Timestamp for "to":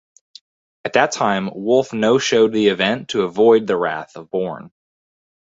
3.09-3.21